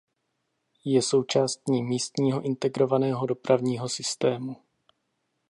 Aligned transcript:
Je 0.85 1.01
součástí 1.01 1.83
místního 1.83 2.41
integrovaného 2.41 3.25
dopravního 3.25 3.89
systému. 3.89 4.55